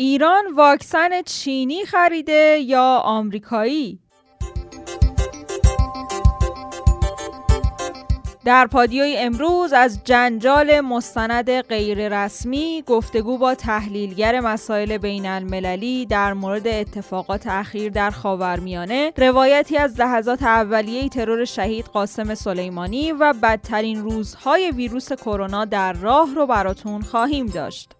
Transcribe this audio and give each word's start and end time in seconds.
ایران 0.00 0.44
واکسن 0.54 1.22
چینی 1.22 1.84
خریده 1.84 2.58
یا 2.62 3.02
آمریکایی؟ 3.04 3.98
در 8.44 8.66
پادیوی 8.66 9.16
امروز 9.16 9.72
از 9.72 10.04
جنجال 10.04 10.80
مستند 10.80 11.60
غیررسمی 11.60 12.84
گفتگو 12.86 13.38
با 13.38 13.54
تحلیلگر 13.54 14.40
مسائل 14.40 14.98
بین 14.98 15.26
المللی 15.26 16.06
در 16.06 16.32
مورد 16.32 16.68
اتفاقات 16.68 17.46
اخیر 17.46 17.92
در 17.92 18.10
خاورمیانه 18.10 19.12
روایتی 19.16 19.76
از 19.76 20.00
لحظات 20.00 20.42
اولیه 20.42 21.08
ترور 21.08 21.44
شهید 21.44 21.84
قاسم 21.84 22.34
سلیمانی 22.34 23.12
و 23.12 23.34
بدترین 23.42 24.02
روزهای 24.02 24.70
ویروس 24.70 25.12
کرونا 25.12 25.64
در 25.64 25.92
راه 25.92 26.34
رو 26.34 26.46
براتون 26.46 27.02
خواهیم 27.02 27.46
داشت. 27.46 27.99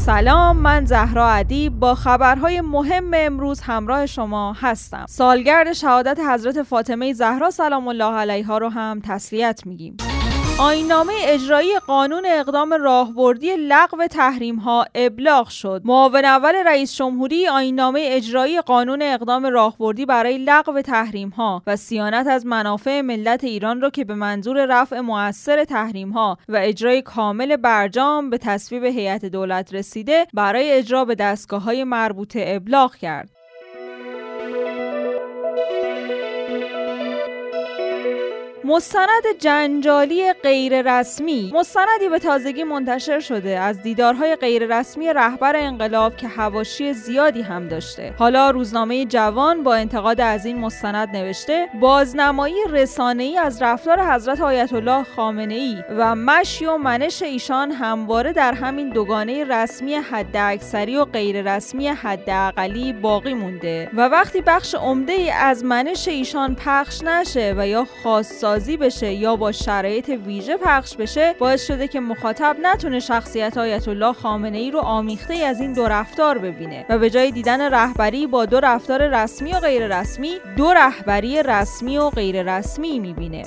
سلام 0.00 0.56
من 0.56 0.84
زهرا 0.84 1.28
ادیب. 1.28 1.78
با 1.78 1.94
خبرهای 1.94 2.60
مهم 2.60 3.10
امروز 3.14 3.60
همراه 3.60 4.06
شما 4.06 4.52
هستم. 4.52 5.04
سالگرد 5.08 5.72
شهادت 5.72 6.18
حضرت 6.30 6.62
فاطمه 6.62 7.12
زهرا 7.12 7.50
سلام 7.50 7.88
الله 7.88 8.14
علیها 8.14 8.58
رو 8.58 8.68
هم 8.68 9.00
تسلیت 9.04 9.66
میگیم. 9.66 9.96
آینامه 10.60 11.12
اجرایی 11.24 11.78
قانون 11.78 12.26
اقدام 12.26 12.74
راهبردی 12.74 13.56
لغو 13.56 14.06
تحریم 14.06 14.56
ها 14.56 14.86
ابلاغ 14.94 15.48
شد. 15.48 15.82
معاون 15.84 16.24
اول 16.24 16.54
رئیس 16.66 16.96
جمهوری 16.96 17.48
آینامه 17.48 18.00
اجرایی 18.04 18.60
قانون 18.60 19.02
اقدام 19.02 19.46
راهبردی 19.46 20.06
برای 20.06 20.38
لغو 20.38 20.80
تحریم 20.80 21.28
ها 21.28 21.62
و 21.66 21.76
سیانت 21.76 22.26
از 22.26 22.46
منافع 22.46 23.00
ملت 23.00 23.44
ایران 23.44 23.80
را 23.80 23.90
که 23.90 24.04
به 24.04 24.14
منظور 24.14 24.66
رفع 24.66 25.00
موثر 25.00 25.64
تحریم 25.64 26.10
ها 26.10 26.38
و 26.48 26.56
اجرای 26.62 27.02
کامل 27.02 27.56
برجام 27.56 28.30
به 28.30 28.38
تصویب 28.38 28.84
هیئت 28.84 29.24
دولت 29.24 29.74
رسیده 29.74 30.26
برای 30.34 30.72
اجرا 30.72 31.04
به 31.04 31.14
دستگاه 31.14 31.62
های 31.62 31.84
مربوطه 31.84 32.44
ابلاغ 32.46 32.94
کرد. 32.96 33.39
مستند 38.70 39.22
جنجالی 39.38 40.32
غیررسمی. 40.32 41.52
مستندی 41.54 42.08
به 42.10 42.18
تازگی 42.18 42.64
منتشر 42.64 43.20
شده. 43.20 43.58
از 43.58 43.82
دیدارهای 43.82 44.36
غیررسمی 44.36 45.12
رهبر 45.12 45.56
انقلاب 45.56 46.16
که 46.16 46.28
هواشی 46.28 46.92
زیادی 46.92 47.42
هم 47.42 47.68
داشته. 47.68 48.14
حالا 48.18 48.50
روزنامه 48.50 49.04
جوان 49.04 49.62
با 49.62 49.74
انتقاد 49.74 50.20
از 50.20 50.46
این 50.46 50.58
مستند 50.58 51.16
نوشته 51.16 51.68
بازنمایی 51.80 52.54
ای 53.18 53.38
از 53.38 53.62
رفتار 53.62 54.12
حضرت 54.12 54.40
آیت 54.40 54.72
الله 54.72 55.04
خامنه 55.04 55.54
ای 55.54 55.76
و 55.96 56.14
مشی 56.14 56.66
و 56.66 56.76
منش 56.76 57.22
ایشان 57.22 57.70
همواره 57.70 58.32
در 58.32 58.54
همین 58.54 58.90
دوگانه 58.90 59.44
رسمی 59.44 59.94
حداکثری 59.94 60.96
و 60.96 61.04
غیررسمی 61.04 61.88
حداقلی 61.88 62.92
باقی 62.92 63.34
مونده. 63.34 63.90
و 63.94 64.08
وقتی 64.08 64.40
بخش 64.40 64.74
عمده 64.74 65.12
ای 65.12 65.30
از 65.30 65.64
منش 65.64 66.08
ایشان 66.08 66.54
پخش 66.54 67.02
نشه 67.02 67.54
و 67.56 67.68
یا 67.68 67.86
خاص 68.02 68.40
بشه 68.76 69.12
یا 69.12 69.36
با 69.36 69.52
شرایط 69.52 70.08
ویژه 70.08 70.56
پخش 70.56 70.96
بشه 70.96 71.34
باعث 71.38 71.66
شده 71.66 71.88
که 71.88 72.00
مخاطب 72.00 72.56
نتونه 72.62 73.00
شخصیت 73.00 73.58
آیت 73.58 73.88
الله 73.88 74.12
خامنه 74.12 74.58
ای 74.58 74.70
رو 74.70 74.78
آمیخته 74.78 75.34
از 75.34 75.60
این 75.60 75.72
دو 75.72 75.88
رفتار 75.88 76.38
ببینه 76.38 76.86
و 76.88 76.98
به 76.98 77.10
جای 77.10 77.30
دیدن 77.30 77.60
رهبری 77.60 78.26
با 78.26 78.46
دو 78.46 78.60
رفتار 78.60 79.08
رسمی 79.08 79.52
و 79.52 79.60
غیر 79.60 80.00
رسمی 80.00 80.32
دو 80.56 80.72
رهبری 80.72 81.42
رسمی 81.42 81.98
و 81.98 82.10
غیر 82.10 82.56
رسمی 82.56 82.98
می‌بینه. 82.98 83.42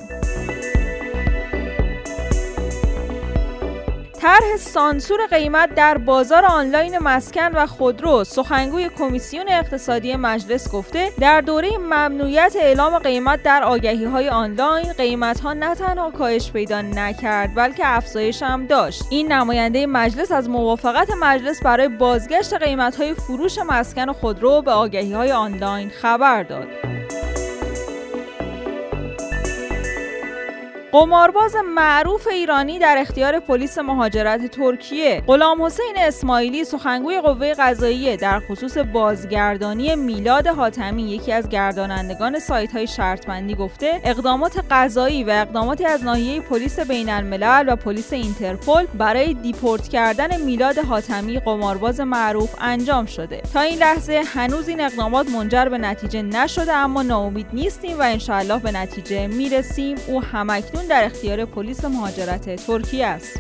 طرح 4.23 4.57
سانسور 4.57 5.25
قیمت 5.25 5.75
در 5.75 5.97
بازار 5.97 6.45
آنلاین 6.45 6.97
مسکن 6.97 7.51
و 7.53 7.65
خودرو 7.65 8.23
سخنگوی 8.23 8.89
کمیسیون 8.97 9.45
اقتصادی 9.49 10.15
مجلس 10.15 10.71
گفته 10.71 11.09
در 11.19 11.41
دوره 11.41 11.77
ممنوعیت 11.77 12.55
اعلام 12.59 12.99
قیمت 12.99 13.43
در 13.43 13.63
آگهی 13.63 14.03
های 14.03 14.29
آنلاین 14.29 14.93
قیمت 14.93 15.39
ها 15.39 15.53
نه 15.53 15.75
تنها 15.75 16.11
کاهش 16.11 16.51
پیدا 16.51 16.81
نکرد 16.81 17.55
بلکه 17.55 17.83
افزایش 17.85 18.43
هم 18.43 18.65
داشت. 18.65 19.03
این 19.09 19.31
نماینده 19.31 19.87
مجلس 19.87 20.31
از 20.31 20.49
موافقت 20.49 21.09
مجلس 21.21 21.63
برای 21.63 21.87
بازگشت 21.87 22.53
قیمت 22.53 22.95
های 22.95 23.13
فروش 23.13 23.57
مسکن 23.57 24.09
و 24.09 24.13
خودرو 24.13 24.61
به 24.61 24.71
آگهی 24.71 25.13
های 25.13 25.31
آنلاین 25.31 25.89
خبر 25.89 26.43
داد. 26.43 26.67
قمارباز 30.93 31.55
معروف 31.75 32.27
ایرانی 32.27 32.79
در 32.79 32.95
اختیار 32.97 33.39
پلیس 33.39 33.77
مهاجرت 33.77 34.51
ترکیه. 34.51 35.23
غلام 35.27 35.63
حسین 35.63 35.93
اسماعیلی 35.97 36.63
سخنگوی 36.63 37.21
قوه 37.21 37.53
قضاییه 37.53 38.17
در 38.17 38.39
خصوص 38.39 38.77
بازگردانی 38.77 39.95
میلاد 39.95 40.47
حاتمی 40.47 41.03
یکی 41.03 41.31
از 41.31 41.49
گردانندگان 41.49 42.39
سایت 42.39 42.71
های 42.71 42.87
شرطبندی 42.87 43.55
گفته 43.55 44.01
اقدامات 44.03 44.65
قضایی 44.71 45.23
و 45.23 45.29
اقداماتی 45.29 45.85
از 45.85 46.03
ناحیه 46.03 46.41
پلیس 46.41 46.79
بین 46.79 47.09
الملل 47.09 47.65
و 47.67 47.75
پلیس 47.75 48.13
اینترپل 48.13 48.85
برای 48.85 49.33
دیپورت 49.33 49.87
کردن 49.87 50.41
میلاد 50.41 50.77
حاتمی 50.77 51.39
قمارباز 51.39 51.99
معروف 51.99 52.55
انجام 52.61 53.05
شده. 53.05 53.41
تا 53.53 53.61
این 53.61 53.79
لحظه 53.79 54.23
هنوز 54.35 54.67
این 54.67 54.81
اقدامات 54.81 55.29
منجر 55.29 55.65
به 55.65 55.77
نتیجه 55.77 56.21
نشده 56.21 56.73
اما 56.73 57.01
ناامید 57.01 57.47
نیستیم 57.53 57.99
و 57.99 58.01
انشاءالله 58.01 58.59
به 58.59 58.71
نتیجه 58.71 59.27
می‌رسیم. 59.27 59.97
او 60.07 60.23
هم‌اکنون 60.23 60.82
در 60.89 61.05
اختیار 61.05 61.45
پلیس 61.45 61.85
مهاجرت 61.85 62.55
ترکیه 62.55 63.05
است. 63.05 63.39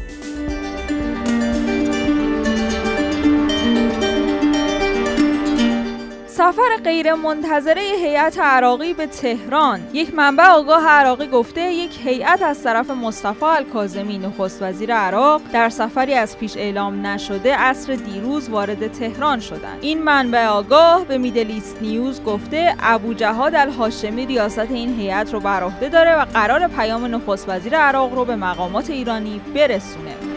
سفر 6.43 6.77
غیر 6.83 7.13
منتظره 7.13 7.81
هیئت 7.81 8.39
عراقی 8.39 8.93
به 8.93 9.07
تهران. 9.07 9.79
یک 9.93 10.13
منبع 10.13 10.45
آگاه 10.45 10.87
عراقی 10.87 11.27
گفته 11.27 11.61
یک 11.61 11.99
هیئت 12.03 12.41
از 12.41 12.63
طرف 12.63 12.89
مصطفی 12.89 13.45
الکاظمی 13.45 14.17
نخست 14.17 14.61
وزیر 14.61 14.93
عراق 14.93 15.41
در 15.53 15.69
سفری 15.69 16.13
از 16.13 16.37
پیش 16.37 16.57
اعلام 16.57 17.07
نشده 17.07 17.55
عصر 17.55 17.95
دیروز 17.95 18.49
وارد 18.49 18.91
تهران 18.91 19.39
شدند. 19.39 19.77
این 19.81 20.03
منبع 20.03 20.45
آگاه 20.45 21.05
به 21.05 21.17
میدلیست 21.17 21.77
نیوز 21.81 22.23
گفته 22.23 22.75
ابو 22.79 23.13
جهاد 23.13 23.55
الهاشمی 23.55 24.25
ریاست 24.25 24.59
این 24.59 24.99
هیئت 24.99 25.33
رو 25.33 25.39
بر 25.39 25.63
عهده 25.63 25.89
داره 25.89 26.21
و 26.21 26.25
قرار 26.25 26.67
پیام 26.67 27.05
نخست 27.05 27.49
وزیر 27.49 27.77
عراق 27.77 28.13
رو 28.13 28.25
به 28.25 28.35
مقامات 28.35 28.89
ایرانی 28.89 29.41
برسونه. 29.55 30.32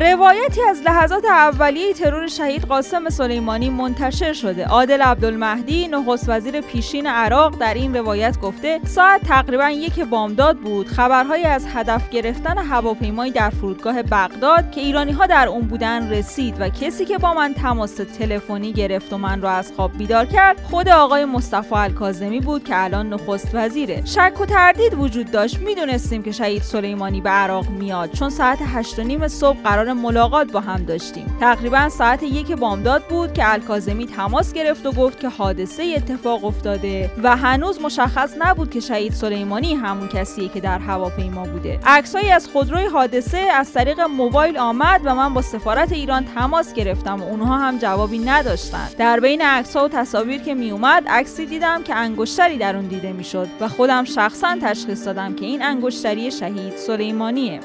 روایتی 0.00 0.62
از 0.62 0.82
لحظات 0.82 1.24
اولیه 1.24 1.92
ترور 1.92 2.26
شهید 2.26 2.64
قاسم 2.64 3.08
سلیمانی 3.08 3.70
منتشر 3.70 4.32
شده. 4.32 4.64
عادل 4.64 5.02
عبدالمهدی 5.02 5.88
نخست 5.88 6.28
وزیر 6.28 6.60
پیشین 6.60 7.06
عراق 7.06 7.58
در 7.58 7.74
این 7.74 7.96
روایت 7.96 8.40
گفته 8.40 8.80
ساعت 8.84 9.20
تقریبا 9.20 9.70
یک 9.70 10.00
بامداد 10.00 10.56
بود. 10.56 10.88
خبرهایی 10.88 11.44
از 11.44 11.66
هدف 11.74 12.10
گرفتن 12.10 12.58
هواپیمایی 12.58 13.32
در 13.32 13.50
فرودگاه 13.50 14.02
بغداد 14.02 14.70
که 14.70 14.80
ایرانی 14.80 15.12
ها 15.12 15.26
در 15.26 15.48
اون 15.48 15.66
بودن 15.66 16.10
رسید 16.10 16.56
و 16.60 16.68
کسی 16.68 17.04
که 17.04 17.18
با 17.18 17.34
من 17.34 17.54
تماس 17.54 17.94
تلفنی 17.94 18.72
گرفت 18.72 19.12
و 19.12 19.18
من 19.18 19.42
را 19.42 19.50
از 19.50 19.72
خواب 19.76 19.98
بیدار 19.98 20.26
کرد 20.26 20.60
خود 20.70 20.88
آقای 20.88 21.24
مصطفی 21.24 21.74
الکاظمی 21.74 22.40
بود 22.40 22.64
که 22.64 22.84
الان 22.84 23.08
نخست 23.08 23.50
وزیره. 23.54 24.02
شک 24.04 24.40
و 24.40 24.46
تردید 24.46 24.94
وجود 24.94 25.30
داشت. 25.30 25.58
می‌دونستیم 25.58 26.22
که 26.22 26.32
شهید 26.32 26.62
سلیمانی 26.62 27.20
به 27.20 27.30
عراق 27.30 27.68
میاد. 27.68 28.12
چون 28.12 28.30
ساعت 28.30 28.58
8 28.74 29.00
نیم 29.00 29.28
صبح 29.28 29.58
قرار 29.64 29.85
ملاقات 29.92 30.52
با 30.52 30.60
هم 30.60 30.84
داشتیم. 30.84 31.36
تقریبا 31.40 31.88
ساعت 31.88 32.22
یک 32.22 32.52
بامداد 32.52 33.02
بود 33.02 33.32
که 33.32 33.52
الکازمی 33.52 34.06
تماس 34.06 34.52
گرفت 34.52 34.86
و 34.86 34.92
گفت 34.92 35.20
که 35.20 35.28
حادثه 35.28 35.94
اتفاق 35.96 36.44
افتاده 36.44 37.10
و 37.22 37.36
هنوز 37.36 37.80
مشخص 37.80 38.34
نبود 38.38 38.70
که 38.70 38.80
شهید 38.80 39.12
سلیمانی 39.12 39.74
همون 39.74 40.08
کسیه 40.08 40.48
که 40.48 40.60
در 40.60 40.78
هواپیما 40.78 41.44
بوده. 41.44 41.80
عکسهایی 41.86 42.30
از 42.30 42.48
خودروی 42.48 42.84
حادثه 42.84 43.38
از 43.38 43.72
طریق 43.72 44.00
موبایل 44.00 44.58
آمد 44.58 45.00
و 45.04 45.14
من 45.14 45.34
با 45.34 45.42
سفارت 45.42 45.92
ایران 45.92 46.24
تماس 46.24 46.74
گرفتم 46.74 47.20
و 47.20 47.24
اونها 47.24 47.58
هم 47.58 47.78
جوابی 47.78 48.18
نداشتند. 48.18 48.94
در 48.98 49.20
بین 49.20 49.42
عکسها 49.42 49.84
و 49.84 49.88
تصاویر 49.88 50.42
که 50.42 50.54
می 50.54 50.70
اومد 50.70 51.08
عکسی 51.08 51.46
دیدم 51.46 51.82
که 51.82 51.94
انگشتری 51.94 52.58
در 52.58 52.76
اون 52.76 52.86
دیده 52.86 53.12
می‌شد 53.12 53.48
و 53.60 53.68
خودم 53.68 54.04
شخصا 54.04 54.56
تشخیص 54.62 55.06
دادم 55.06 55.34
که 55.34 55.46
این 55.46 55.62
انگشتری 55.62 56.30
شهید 56.30 56.76
سلیمانیه. 56.76 57.60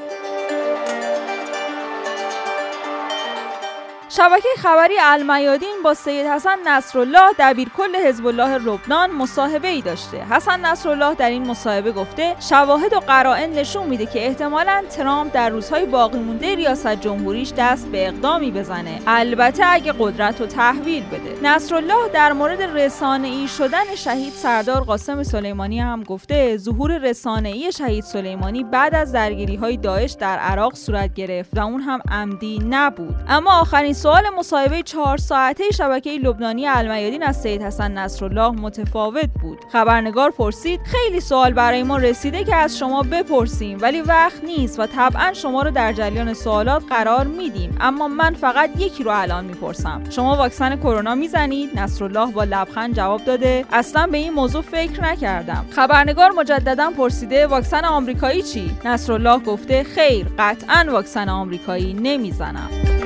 شبکه 4.21 4.49
خبری 4.57 4.95
المیادین 5.01 5.75
با 5.83 5.93
سید 5.93 6.25
حسن 6.25 6.57
نصرالله 6.67 7.33
دبیرکل 7.39 7.95
حزب 7.95 8.25
الله 8.25 8.57
لبنان 8.57 9.11
مصاحبه 9.11 9.67
ای 9.67 9.81
داشته. 9.81 10.17
حسن 10.17 10.65
نصرالله 10.65 11.15
در 11.15 11.29
این 11.29 11.47
مصاحبه 11.47 11.91
گفته 11.91 12.35
شواهد 12.39 12.93
و 12.93 12.99
قرائن 12.99 13.49
نشون 13.53 13.87
میده 13.87 14.05
که 14.05 14.27
احتمالا 14.27 14.83
ترامپ 14.89 15.33
در 15.33 15.49
روزهای 15.49 15.85
باقی 15.85 16.19
مونده 16.19 16.55
ریاست 16.55 16.87
جمهوریش 16.87 17.53
دست 17.57 17.87
به 17.87 18.07
اقدامی 18.07 18.51
بزنه. 18.51 19.01
البته 19.07 19.63
اگه 19.67 19.93
قدرت 19.99 20.41
رو 20.41 20.47
تحویل 20.47 21.03
بده. 21.03 21.49
نصرالله 21.49 22.09
در 22.13 22.33
مورد 22.33 22.61
رسانه 22.61 23.27
ای 23.27 23.47
شدن 23.47 23.95
شهید 23.95 24.33
سردار 24.33 24.81
قاسم 24.81 25.23
سلیمانی 25.23 25.79
هم 25.79 26.03
گفته 26.03 26.57
ظهور 26.57 26.97
رسانه 26.97 27.49
ای 27.49 27.71
شهید 27.71 28.03
سلیمانی 28.03 28.63
بعد 28.63 28.95
از 28.95 29.11
درگیری 29.11 29.55
های 29.55 29.77
داعش 29.77 30.11
در 30.11 30.37
عراق 30.37 30.75
صورت 30.75 31.13
گرفت 31.13 31.57
و 31.57 31.59
اون 31.59 31.81
هم 31.81 31.99
عمدی 32.11 32.59
نبود. 32.69 33.15
اما 33.27 33.59
آخرین 33.61 33.93
مصاحبه 34.19 34.83
چهار 34.83 35.17
ساعته 35.17 35.63
شبکه 35.73 36.09
لبنانی 36.09 36.67
المیادین 36.67 37.23
از 37.23 37.41
سید 37.41 37.61
حسن 37.61 37.91
نصرالله 37.91 38.49
متفاوت 38.49 39.29
بود. 39.41 39.57
خبرنگار 39.71 40.31
پرسید 40.31 40.79
خیلی 40.83 41.19
سوال 41.19 41.53
برای 41.53 41.83
ما 41.83 41.97
رسیده 41.97 42.43
که 42.43 42.55
از 42.55 42.77
شما 42.77 43.03
بپرسیم 43.03 43.77
ولی 43.81 44.01
وقت 44.01 44.43
نیست 44.43 44.79
و 44.79 44.85
طبعا 44.85 45.33
شما 45.33 45.61
رو 45.61 45.71
در 45.71 45.93
جریان 45.93 46.33
سوالات 46.33 46.83
قرار 46.89 47.27
میدیم 47.27 47.77
اما 47.81 48.07
من 48.07 48.33
فقط 48.33 48.69
یکی 48.77 49.03
رو 49.03 49.11
الان 49.13 49.45
می‌پرسم. 49.45 50.03
شما 50.09 50.35
واکسن 50.35 50.75
کرونا 50.75 51.15
می‌زنید؟ 51.15 51.79
نصرالله 51.79 52.31
با 52.31 52.43
لبخند 52.43 52.95
جواب 52.95 53.25
داده 53.25 53.65
اصلا 53.71 54.07
به 54.07 54.17
این 54.17 54.33
موضوع 54.33 54.61
فکر 54.61 55.03
نکردم. 55.03 55.65
خبرنگار 55.69 56.31
مجددا 56.31 56.91
پرسیده 56.97 57.47
واکسن 57.47 57.85
آمریکایی 57.85 58.41
چی؟ 58.41 58.71
نصرالله 58.85 59.39
گفته 59.39 59.83
خیر 59.83 60.25
قطعا 60.39 60.85
واکسن 60.91 61.29
آمریکایی 61.29 61.93
نمی‌زنم. 61.93 63.00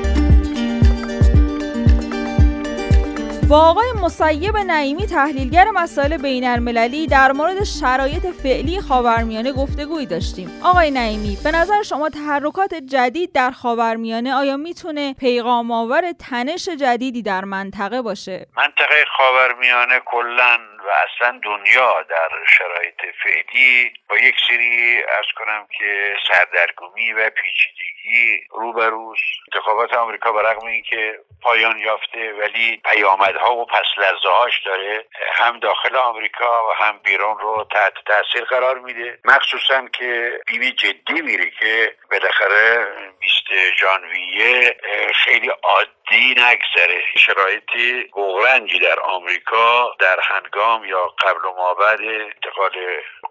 با 3.50 3.60
آقای 3.60 3.92
مسیب 4.04 4.58
نعیمی 4.58 5.06
تحلیلگر 5.06 5.66
مسائل 5.74 6.18
بین 6.18 6.48
المللی 6.48 7.08
در 7.08 7.32
مورد 7.32 7.64
شرایط 7.64 8.26
فعلی 8.28 8.82
خاورمیانه 8.82 9.52
گفتگویی 9.52 10.06
داشتیم. 10.06 10.62
آقای 10.64 10.92
نعیمی 10.92 11.38
به 11.44 11.52
نظر 11.52 11.84
شما 11.84 12.10
تحرکات 12.10 12.74
جدید 12.74 13.32
در 13.32 13.52
خاورمیانه 13.52 14.34
آیا 14.34 14.58
می‌تونه 14.58 15.14
پیغام 15.14 15.72
آور 15.72 16.12
تنش 16.12 16.70
جدیدی 16.70 17.22
در 17.22 17.44
منطقه 17.44 18.02
باشه؟ 18.02 18.48
منطقه 18.58 18.96
خاورمیانه 19.18 20.00
کلا 20.06 20.58
و 20.86 20.90
اصلا 20.90 21.40
دنیا 21.44 22.02
در 22.02 22.30
شرایط 22.58 23.16
فعلی 23.24 23.94
با 24.10 24.18
یک 24.18 24.36
سری 24.48 25.04
ارز 25.08 25.26
کنم 25.36 25.68
که 25.78 26.16
سردرگمی 26.28 27.14
و 27.14 27.30
پیچیدگی 27.30 28.48
روبروست 28.52 29.22
انتخابات 29.54 29.94
آمریکا 29.94 30.32
برغم 30.32 30.68
اینکه 30.68 31.20
پایان 31.42 31.78
یافته 31.78 32.34
ولی 32.34 32.82
پیامدها 32.92 33.56
و 33.56 33.66
پس 33.66 33.86
هاش 34.26 34.62
داره 34.66 35.06
هم 35.34 35.60
داخل 35.60 35.96
آمریکا 35.96 36.68
و 36.70 36.84
هم 36.84 37.00
بیرون 37.04 37.40
رو 37.40 37.68
تحت 37.72 37.94
تاثیر 38.06 38.44
قرار 38.44 38.80
میده. 38.80 39.20
مخصوصا 39.26 39.88
که 39.88 40.40
بیوی 40.48 40.72
جدی 40.72 41.22
میره 41.22 41.50
که 41.60 41.96
بالاخره 42.12 42.88
20 43.20 43.76
ژانویه 43.80 44.78
خیلی 45.26 45.50
عادی 45.64 46.36
نگذره. 46.38 47.02
شرایطی 47.18 48.04
بغرنجی 48.04 48.80
در 48.80 49.00
آمریکا 49.00 49.96
در 50.00 50.20
هنگام 50.24 50.86
یا 50.86 51.08
قبل 51.08 51.46
و 51.46 51.54
مابعد 51.58 52.02
انتقال 52.02 52.72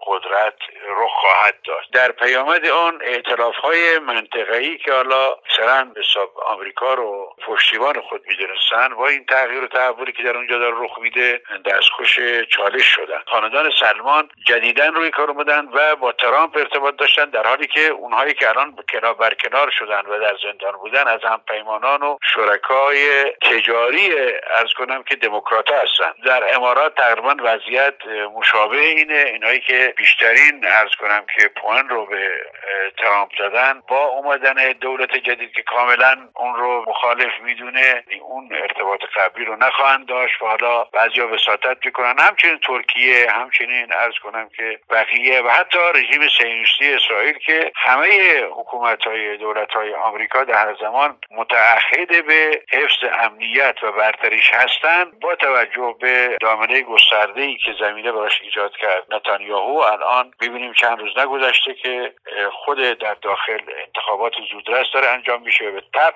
قدرت 0.05 0.53
رخ 0.97 1.11
خواهد 1.11 1.55
داشت 1.63 1.91
در 1.91 2.11
پیامد 2.11 2.65
آن 2.65 2.99
اعتلاف 3.01 3.55
های 3.55 3.99
منطقه‌ای 3.99 4.77
که 4.77 4.93
حالا 4.93 5.37
مثلا 5.51 5.91
حساب 5.97 6.39
آمریکا 6.39 6.93
رو 6.93 7.35
پشتیبان 7.47 8.01
خود 8.01 8.21
می‌دونستن 8.27 8.95
با 8.95 9.07
این 9.07 9.25
تغییر 9.25 9.63
و 9.63 9.67
تحولی 9.67 10.11
که 10.11 10.23
در 10.23 10.37
اونجا 10.37 10.57
داره 10.57 10.75
رخ 10.77 10.99
میده 10.99 11.41
دستخوش 11.65 12.19
چالش 12.49 12.85
شدن. 12.85 13.21
خاندان 13.27 13.71
سلمان 13.79 14.29
جدیدا 14.47 14.87
روی 14.87 15.09
کار 15.11 15.31
اومدن 15.31 15.67
و 15.73 15.95
با 15.95 16.11
ترامپ 16.11 16.57
ارتباط 16.57 16.95
داشتن 16.95 17.25
در 17.25 17.47
حالی 17.47 17.67
که 17.67 17.87
اونهایی 17.87 18.33
که 18.33 18.49
الان 18.49 18.75
کنار 18.93 19.13
بر 19.13 19.33
کنار 19.33 19.69
شدن 19.69 20.01
و 20.05 20.19
در 20.19 20.35
زندان 20.43 20.71
بودن 20.71 21.07
از 21.07 21.19
هم 21.23 21.41
پیمانان 21.47 22.03
و 22.03 22.17
شرکای 22.33 23.23
تجاری 23.41 24.13
ارز 24.57 24.73
کنم 24.77 25.03
که 25.03 25.15
دموکرات 25.15 25.71
هستن. 25.71 26.13
در 26.25 26.55
امارات 26.55 26.95
تقریبا 26.95 27.35
وضعیت 27.43 27.95
مشابه 28.35 28.79
اینه. 28.79 29.25
اینهایی 29.33 29.59
که 29.59 29.93
بیشترین 29.97 30.65
ارز 30.67 30.95
کنم 30.99 31.25
که 31.35 31.47
پوان 31.47 31.89
رو 31.89 32.05
به 32.05 32.31
ترامپ 32.97 33.31
دادن 33.39 33.81
با 33.87 34.05
اومدن 34.05 34.71
دولت 34.71 35.15
جدید 35.17 35.51
که 35.51 35.61
کاملا 35.61 36.29
اون 36.35 36.55
رو 36.55 36.85
مخالف 36.87 37.31
می‌دونه 37.43 38.03
اون 38.21 38.49
ارتباط 38.61 38.99
قبلی 39.15 39.45
رو 39.45 39.55
نخواهند 39.55 40.07
داشت. 40.07 40.41
و 40.41 40.45
حالا 40.45 40.83
بعضیا 40.83 41.33
وساطت 41.33 41.85
می‌کنن. 41.85 42.15
همچنین 42.19 42.57
ترکیه 42.57 43.31
همچنین 43.31 43.93
ارز 43.93 44.13
کنم 44.23 44.49
که 44.57 44.79
بقیه 44.89 45.41
و 45.41 45.49
حتی 45.49 45.79
رژیم 45.95 46.29
سیونیستی 46.37 46.93
اسرائیل 46.93 47.37
که 47.37 47.71
همه 47.75 48.41
حکومت 48.51 49.03
های 49.03 49.37
دولت 49.37 49.71
های 49.71 49.93
آمریکا 49.93 50.43
در 50.43 50.67
هر 50.67 50.75
زمان 50.81 51.17
متعهد 51.31 52.25
به 52.25 52.61
حفظ 52.71 53.03
امنیت 53.19 53.75
و 53.83 53.91
برتریش 53.91 54.51
هستند. 54.53 55.19
با 55.19 55.35
توجه 55.35 55.95
به 56.01 56.37
دامنه 56.41 56.81
گسترده 56.81 57.41
ای 57.41 57.57
که 57.57 57.75
زمینه 57.79 58.11
براش 58.11 58.41
ایجاد 58.41 58.77
کرد 58.77 59.03
نتانیاهو 59.09 59.83
الان 59.85 60.33
ببینیم 60.41 60.73
چند 60.73 60.99
روز 60.99 61.17
نگذشته 61.17 61.73
که 61.73 62.13
خود 62.51 62.77
در 62.77 63.13
داخل 63.13 63.59
انتخابات 63.85 64.33
زودرس 64.51 64.87
داره 64.93 65.07
انجام 65.07 65.41
میشه 65.41 65.71
به 65.71 65.83
طبع 65.93 66.13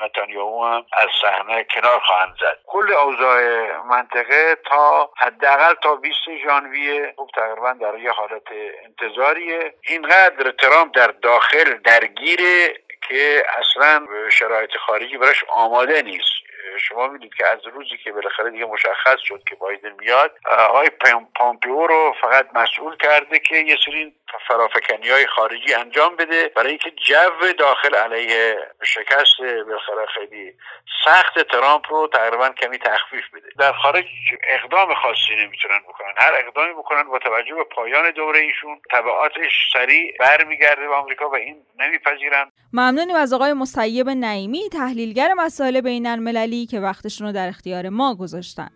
نتانیاهو 0.00 0.64
هم 0.64 0.86
از 0.92 1.08
صحنه 1.22 1.64
کنار 1.64 2.00
خواهند 2.00 2.34
زد. 2.40 2.58
کل 2.66 2.92
اوضاع 2.92 3.72
منطقه 3.82 4.56
تا 4.64 5.10
حداقل 5.16 5.74
تا 5.74 5.96
20 5.96 6.18
ژانویه 6.44 7.14
خب 7.16 7.30
تقریبا 7.34 7.72
در 7.72 7.98
یه 7.98 8.10
حالت 8.10 8.42
انتظاریه. 8.84 9.74
اینقدر 9.82 10.50
ترامپ 10.50 10.96
در 10.96 11.06
داخل 11.06 11.78
درگیره 11.84 12.74
که 13.08 13.46
اصلا 13.58 14.06
شرایط 14.30 14.76
خارجی 14.76 15.16
براش 15.16 15.44
آماده 15.48 16.02
نیست. 16.02 16.35
شما 16.88 17.06
می‌دید 17.08 17.34
که 17.34 17.46
از 17.46 17.66
روزی 17.66 17.96
که 18.04 18.12
بالاخره 18.12 18.50
دیگه 18.50 18.64
مشخص 18.64 19.18
شد 19.24 19.42
که 19.48 19.54
بایدن 19.54 19.92
میاد 19.98 20.32
آقای 20.58 20.90
پامپیو 21.34 21.86
رو 21.86 22.14
فقط 22.20 22.46
مسئول 22.54 22.96
کرده 22.96 23.38
که 23.38 23.56
یه 23.56 23.76
سری 23.84 24.14
فرافکنی 24.48 25.08
های 25.08 25.26
خارجی 25.26 25.74
انجام 25.74 26.16
بده. 26.16 26.50
برای 26.56 26.68
اینکه 26.68 26.90
جو 26.90 27.52
داخل 27.58 27.94
علیه 27.94 28.56
شکست 28.84 29.40
بالاخره 29.40 30.06
خیلی 30.14 30.52
سخت 31.04 31.38
ترامپ 31.52 31.92
رو 31.92 32.08
تقریبا 32.12 32.48
کمی 32.48 32.78
تخفیف 32.78 33.24
بده. 33.34 33.48
در 33.58 33.72
خارج 33.72 34.04
اقدام 34.48 34.94
خاصی 34.94 35.36
نمی‌تونن 35.38 35.78
بکنن. 35.88 36.12
هر 36.16 36.32
اقدامی 36.46 36.72
بکنن 36.72 37.02
با 37.02 37.18
توجه 37.18 37.54
به 37.54 37.64
پایان 37.64 38.10
دوره 38.10 38.38
ایشون 38.38 38.80
تبعاتش 38.90 39.52
سریع 39.72 40.16
برمیگرده 40.20 40.88
به 40.88 40.94
آمریکا 40.94 41.30
و 41.30 41.34
این 41.34 41.56
نمیپذیرن. 41.78 42.52
ممنونیم 42.72 43.16
از 43.16 43.32
آقای 43.32 43.52
مسیب 43.52 44.08
نعیمی 44.08 44.68
تحلیلگر 44.72 45.34
مسائل 45.34 45.80
بین 45.80 46.06
المللی 46.06 46.66
که 46.66 46.80
وقتشون 46.80 47.26
رو 47.26 47.32
در 47.32 47.48
اختیار 47.48 47.88
ما 47.88 48.14
گذاشتن. 48.14 48.68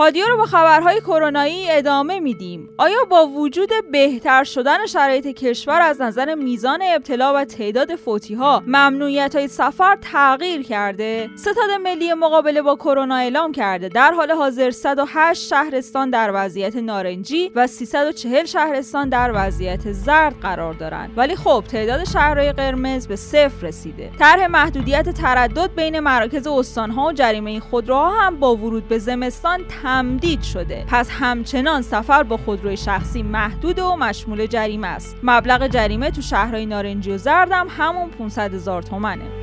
پادیو 0.00 0.26
رو 0.28 0.36
با 0.36 0.46
خبرهای 0.46 1.00
کرونایی 1.00 1.70
ادامه 1.70 2.20
میدیم. 2.20 2.68
آیا 2.78 3.04
با 3.10 3.26
وجود 3.26 3.70
بهتر 3.92 4.44
شدن 4.44 4.86
شرایط 4.86 5.26
کشور 5.26 5.80
از 5.80 6.00
نظر 6.00 6.34
میزان 6.34 6.82
ابتلا 6.82 7.34
و 7.34 7.44
تعداد 7.44 7.96
فوتی 7.96 8.34
ها 8.34 8.62
ممنوعیت 8.66 9.36
های 9.36 9.48
سفر 9.48 9.98
تغییر 10.12 10.62
کرده؟ 10.62 11.30
ستاد 11.36 11.70
ملی 11.82 12.14
مقابله 12.14 12.62
با 12.62 12.76
کرونا 12.76 13.16
اعلام 13.16 13.52
کرده 13.52 13.88
در 13.88 14.10
حال 14.12 14.30
حاضر 14.30 14.70
108 14.70 15.48
شهرستان 15.48 16.10
در 16.10 16.30
وضعیت 16.34 16.76
نارنجی 16.76 17.50
و 17.54 17.66
340 17.66 18.44
شهرستان 18.44 19.08
در 19.08 19.32
وضعیت 19.34 19.92
زرد 19.92 20.34
قرار 20.42 20.74
دارند. 20.74 21.10
ولی 21.16 21.36
خب 21.36 21.64
تعداد 21.70 22.04
شهرهای 22.04 22.52
قرمز 22.52 23.08
به 23.08 23.16
صفر 23.16 23.66
رسیده. 23.66 24.10
طرح 24.18 24.46
محدودیت 24.46 25.08
تردد 25.08 25.70
بین 25.76 26.00
مراکز 26.00 26.46
استانها 26.46 27.06
و 27.06 27.12
جریمه 27.12 27.60
خودروها 27.60 28.10
هم 28.10 28.40
با 28.40 28.56
ورود 28.56 28.88
به 28.88 28.98
زمستان 28.98 29.64
تمدید 29.90 30.42
شده. 30.42 30.84
پس 30.88 31.10
همچنان 31.10 31.82
سفر 31.82 32.22
با 32.22 32.36
خودروی 32.36 32.76
شخصی 32.76 33.22
محدود 33.22 33.78
و 33.78 33.96
مشمول 33.96 34.46
جریمه 34.46 34.86
است. 34.86 35.16
مبلغ 35.22 35.66
جریمه 35.66 36.10
تو 36.10 36.22
شهرهای 36.22 36.66
نارنجی 36.66 37.10
و 37.10 37.18
زردم 37.18 37.66
همون 37.70 38.10
500 38.10 38.54
هزار 38.54 38.82
تومنه. 38.82 39.39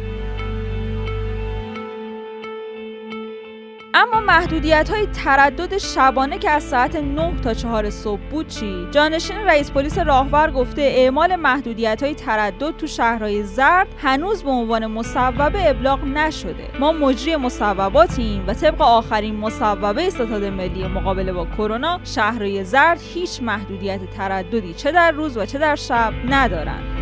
اما 4.00 4.20
محدودیت 4.20 4.90
های 4.90 5.06
تردد 5.06 5.78
شبانه 5.78 6.38
که 6.38 6.50
از 6.50 6.64
ساعت 6.64 6.96
9 6.96 7.42
تا 7.42 7.54
4 7.54 7.90
صبح 7.90 8.22
بود 8.32 8.48
چی؟ 8.48 8.88
جانشین 8.92 9.38
رئیس 9.38 9.72
پلیس 9.72 9.98
راهور 9.98 10.52
گفته 10.52 10.82
اعمال 10.82 11.36
محدودیت 11.36 12.04
های 12.04 12.16
تردد 12.16 12.78
تو 12.78 12.88
شهرهای 12.88 13.44
زرد 13.44 13.88
هنوز 13.98 14.44
به 14.44 14.50
عنوان 14.50 14.88
مصوبه 14.88 15.70
ابلاغ 15.70 16.04
نشده. 16.04 16.70
ما 16.80 16.92
مجری 16.92 17.36
مصوباتیم 17.36 18.44
و 18.48 18.54
طبق 18.54 18.82
آخرین 18.82 19.36
مصوبه 19.36 20.10
ستاد 20.10 20.44
ملی 20.44 20.88
مقابله 20.88 21.34
با 21.34 21.46
کرونا 21.46 22.00
شهرهای 22.04 22.64
زرد 22.64 23.02
هیچ 23.14 23.42
محدودیت 23.42 24.00
ترددی 24.18 24.74
چه 24.74 24.92
در 24.92 25.12
روز 25.12 25.38
و 25.38 25.46
چه 25.46 25.58
در 25.58 25.76
شب 25.76 26.14
ندارند. 26.30 26.97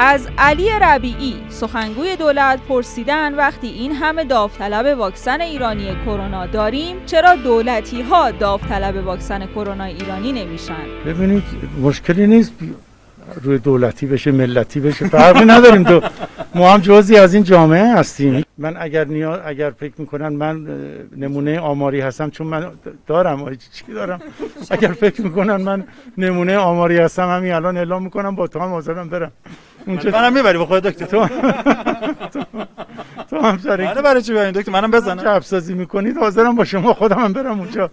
از 0.00 0.28
علی 0.38 0.70
ربیعی 0.82 1.34
سخنگوی 1.48 2.16
دولت 2.16 2.60
پرسیدن 2.68 3.34
وقتی 3.34 3.66
این 3.66 3.92
همه 3.92 4.24
داوطلب 4.24 4.98
واکسن 4.98 5.40
ایرانی 5.40 5.96
کرونا 6.04 6.46
داریم 6.46 6.96
چرا 7.06 7.34
دولتی 7.34 8.02
ها 8.02 8.30
داوطلب 8.30 9.06
واکسن 9.06 9.46
کرونا 9.46 9.84
ایرانی 9.84 10.32
نمیشن؟ 10.32 10.74
ببینید 11.06 11.42
مشکلی 11.82 12.26
نیست 12.26 12.52
روی 13.42 13.58
دولتی 13.58 14.06
بشه 14.06 14.32
ملتی 14.32 14.80
بشه 14.80 15.08
فرقی 15.08 15.44
نداریم. 15.44 15.84
تو 15.84 16.00
ما 16.54 16.70
هم 16.70 16.80
جزی 16.80 17.16
از 17.16 17.34
این 17.34 17.42
جامعه 17.42 17.94
هستیم. 17.94 18.44
من 18.58 18.76
اگر 18.80 19.04
نیاز 19.04 19.40
اگر 19.44 19.70
فکر 19.70 19.94
می‌کنن 19.98 20.28
من 20.28 20.66
نمونه 21.16 21.60
آماری 21.60 22.00
هستم 22.00 22.30
چون 22.30 22.46
من 22.46 22.66
دارم 23.06 23.56
چی 23.72 23.92
دارم؟ 23.92 24.20
اگر 24.70 24.92
فکر 24.92 25.22
می‌کنن 25.22 25.56
من 25.56 25.84
نمونه 26.18 26.56
آماری 26.56 26.98
هستم 26.98 27.28
همین 27.28 27.52
الان 27.52 27.76
اعلام 27.76 28.02
می‌کنم 28.02 28.34
با 28.36 28.46
تو 28.46 28.58
هم 28.58 28.68
حاضرم 28.68 29.08
برم. 29.08 29.32
اونجا 29.88 30.10
منم 30.10 30.32
می‌بری 30.32 30.58
با 30.58 30.66
خود 30.66 30.82
دکتر. 30.82 31.06
تو 31.06 31.26
تو 33.30 33.40
هم 33.40 33.58
سر 33.58 33.84
منو 33.84 34.02
برای 34.02 34.22
چی 34.22 34.32
برین 34.32 34.52
دکتر 34.52 34.72
منم 34.72 34.90
بزنم. 34.90 35.22
چه 35.22 35.28
افسازی 35.30 35.74
می‌کنید 35.74 36.16
حاضرم 36.16 36.56
با 36.56 36.64
شما 36.64 36.94
خودم 36.94 37.18
هم 37.18 37.32
برم 37.32 37.60
اونجا. 37.60 37.90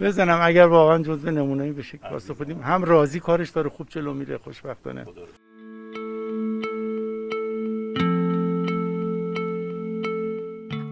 بزنم 0.00 0.40
اگر 0.42 0.66
واقعا 0.66 0.98
جزء 0.98 1.30
نمونه 1.30 1.72
بشه. 1.72 1.98
واسه 2.12 2.34
خودیم 2.34 2.60
هم 2.60 2.84
راضی 2.84 3.20
کارش 3.20 3.50
داره 3.50 3.70
خوب 3.70 3.88
جلو 3.88 4.14
میره. 4.14 4.38
خوشبختانه. 4.38 5.06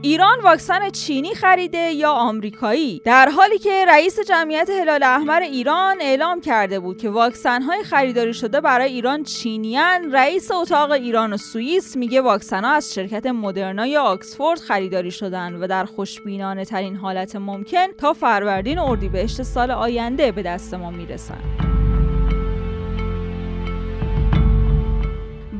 ایران 0.03 0.41
واکسن 0.45 0.91
چینی 0.91 1.35
خریده 1.35 1.79
یا 1.79 2.13
آمریکایی؟ 2.13 3.03
در 3.05 3.29
حالی 3.29 3.59
که 3.59 3.85
رئیس 3.89 4.21
جمعیت 4.29 4.71
هلال 4.71 5.03
احمر 5.03 5.41
ایران 5.41 5.97
اعلام 6.01 6.41
کرده 6.41 6.81
بود 6.81 6.99
که 6.99 7.11
واکسن 7.11 7.63
های 7.63 7.85
خریداری 7.85 8.35
شده 8.35 8.61
برای 8.61 8.93
ایران 8.93 9.23
چینیان 9.23 10.13
رئیس 10.13 10.51
اتاق 10.51 10.91
ایران 10.91 11.33
و 11.33 11.37
سوئیس 11.37 11.97
میگه 11.97 12.21
واکسن 12.21 12.65
ها 12.65 12.71
از 12.71 12.95
شرکت 12.95 13.27
مدرنا 13.27 13.87
یا 13.87 14.03
آکسفورد 14.03 14.61
خریداری 14.61 15.11
شدن 15.11 15.55
و 15.55 15.67
در 15.67 15.85
خوشبینانه 15.85 16.65
ترین 16.65 16.97
حالت 16.97 17.37
ممکن 17.37 17.87
تا 17.99 18.13
فروردین 18.13 18.79
اردیبهشت 18.79 19.43
سال 19.43 19.71
آینده 19.71 20.33
به 20.33 20.43
دست 20.43 20.75
ما 20.75 20.91
می‌رسن 20.91 21.60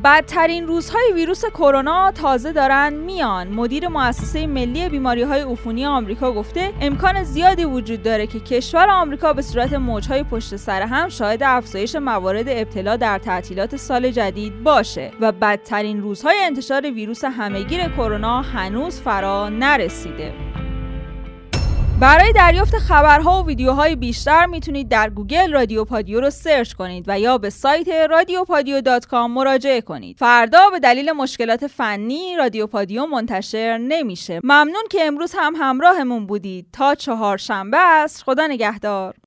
بدترین 0.03 0.67
روزهای 0.67 1.11
ویروس 1.15 1.45
کرونا 1.45 2.11
تازه 2.11 2.51
دارن 2.51 2.93
میان. 2.93 3.47
مدیر 3.47 3.87
مؤسسه 3.87 4.47
ملی 4.47 4.89
بیماری 4.89 5.21
های 5.21 5.41
عفونی 5.41 5.85
آمریکا 5.85 6.31
گفته 6.31 6.73
امکان 6.81 7.23
زیادی 7.23 7.65
وجود 7.65 8.03
داره 8.03 8.27
که 8.27 8.39
کشور 8.39 8.89
آمریکا 8.89 9.33
به 9.33 9.41
صورت 9.41 9.73
موجهای 9.73 10.23
پشت 10.23 10.55
سر 10.55 10.81
هم 10.81 11.09
شاهد 11.09 11.43
افزایش 11.43 11.95
موارد 11.95 12.45
ابتلا 12.49 12.95
در 12.95 13.19
تعطیلات 13.19 13.75
سال 13.75 14.11
جدید 14.11 14.63
باشه 14.63 15.11
و 15.19 15.31
بدترین 15.31 16.01
روزهای 16.01 16.37
انتشار 16.43 16.91
ویروس 16.91 17.23
همهگیر 17.23 17.87
کرونا 17.87 18.41
هنوز 18.41 19.01
فرا 19.01 19.49
نرسیده. 19.49 20.50
برای 22.01 22.33
دریافت 22.33 22.77
خبرها 22.77 23.43
و 23.43 23.45
ویدیوهای 23.45 23.95
بیشتر 23.95 24.45
می‌تونید 24.45 24.89
در 24.89 25.09
گوگل 25.09 25.53
رادیو 25.53 25.85
پادیو 25.85 26.21
رو 26.21 26.29
search 26.29 26.73
کنید 26.73 27.05
و 27.07 27.19
یا 27.19 27.37
به 27.37 27.49
سایت 27.49 27.87
رادیو 28.09 28.45
کام 29.09 29.31
مراجعه 29.31 29.81
کنید. 29.81 30.17
فردا 30.19 30.69
به 30.69 30.79
دلیل 30.79 31.11
مشکلات 31.11 31.67
فنی 31.67 32.35
رادیو 32.37 32.67
پادیو 32.67 33.05
منتشر 33.05 33.77
نمیشه. 33.77 34.39
ممنون 34.43 34.83
که 34.89 35.01
امروز 35.01 35.35
هم 35.37 35.53
همراهمون 35.55 36.25
بودید. 36.25 36.65
تا 36.73 36.95
چهارشنبه 36.95 37.77
است. 37.77 38.23
خدا 38.23 38.47
نگهدار. 38.47 39.15